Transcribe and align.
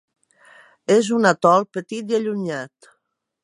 És 0.95 1.11
un 1.19 1.29
atol 1.33 1.67
petit 1.79 2.15
i 2.15 2.21
allunyat. 2.21 2.93